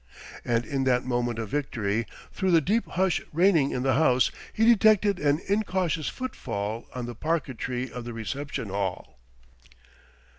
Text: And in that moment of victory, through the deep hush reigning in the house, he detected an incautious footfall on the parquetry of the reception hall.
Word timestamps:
And 0.43 0.65
in 0.65 0.83
that 0.85 1.05
moment 1.05 1.37
of 1.37 1.49
victory, 1.49 2.07
through 2.31 2.49
the 2.49 2.59
deep 2.59 2.87
hush 2.87 3.21
reigning 3.31 3.69
in 3.69 3.83
the 3.83 3.93
house, 3.93 4.31
he 4.51 4.65
detected 4.65 5.19
an 5.19 5.39
incautious 5.47 6.09
footfall 6.09 6.87
on 6.95 7.05
the 7.05 7.13
parquetry 7.13 7.91
of 7.91 8.03
the 8.03 8.11
reception 8.13 8.69
hall. 8.69 9.19